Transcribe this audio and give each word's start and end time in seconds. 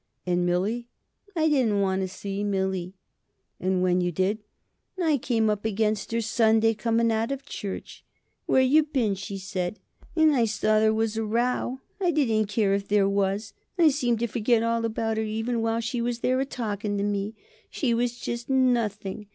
"And 0.25 0.47
Millie?" 0.47 0.87
"I 1.35 1.47
didn't 1.47 1.79
want 1.79 2.01
to 2.01 2.07
see 2.07 2.43
Millie." 2.43 2.95
"And 3.59 3.83
when 3.83 4.01
you 4.01 4.11
did?" 4.11 4.39
"I 4.99 5.19
came 5.19 5.47
up 5.47 5.63
against 5.63 6.11
her 6.11 6.21
Sunday, 6.21 6.73
coming 6.73 7.11
out 7.11 7.31
of 7.31 7.45
church. 7.45 8.03
'Where 8.47 8.63
you 8.63 8.81
been?' 8.81 9.13
she 9.13 9.37
said, 9.37 9.77
and 10.15 10.35
I 10.35 10.45
saw 10.45 10.79
there 10.79 10.91
was 10.91 11.17
a 11.17 11.23
row. 11.23 11.81
I 11.99 12.09
didn't 12.09 12.47
care 12.47 12.73
if 12.73 12.87
there 12.87 13.07
was. 13.07 13.53
I 13.77 13.89
seemed 13.89 14.17
to 14.21 14.27
forget 14.27 14.63
about 14.63 15.17
her 15.17 15.23
even 15.23 15.61
while 15.61 15.81
she 15.81 16.01
was 16.01 16.21
there 16.21 16.39
a 16.39 16.45
talking 16.47 16.97
to 16.97 17.03
me. 17.03 17.35
She 17.69 17.93
was 17.93 18.17
just 18.17 18.49
nothing. 18.49 19.27